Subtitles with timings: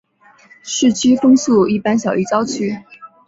[0.63, 2.73] 市区风速一般小于郊区。